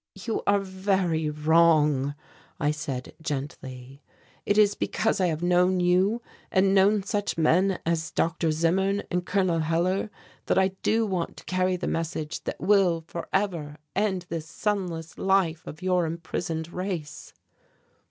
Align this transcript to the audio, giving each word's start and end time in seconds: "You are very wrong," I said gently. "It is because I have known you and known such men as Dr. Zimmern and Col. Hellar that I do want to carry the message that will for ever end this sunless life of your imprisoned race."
"You 0.15 0.41
are 0.47 0.61
very 0.61 1.29
wrong," 1.29 2.15
I 2.59 2.71
said 2.71 3.13
gently. 3.21 4.01
"It 4.47 4.57
is 4.57 4.73
because 4.73 5.21
I 5.21 5.27
have 5.27 5.43
known 5.43 5.79
you 5.79 6.23
and 6.51 6.73
known 6.73 7.03
such 7.03 7.37
men 7.37 7.77
as 7.85 8.09
Dr. 8.09 8.49
Zimmern 8.51 9.03
and 9.11 9.23
Col. 9.27 9.59
Hellar 9.59 10.09
that 10.47 10.57
I 10.57 10.69
do 10.81 11.05
want 11.05 11.37
to 11.37 11.45
carry 11.45 11.75
the 11.77 11.85
message 11.85 12.43
that 12.45 12.59
will 12.59 13.03
for 13.07 13.29
ever 13.31 13.77
end 13.95 14.25
this 14.27 14.47
sunless 14.47 15.19
life 15.19 15.67
of 15.67 15.83
your 15.83 16.07
imprisoned 16.07 16.73
race." 16.73 17.35